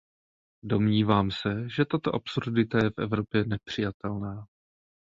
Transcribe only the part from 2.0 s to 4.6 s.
absurdita je v Evropě nepřijatelná.